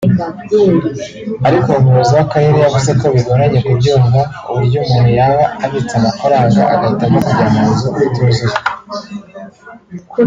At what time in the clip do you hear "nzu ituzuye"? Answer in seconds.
7.71-8.57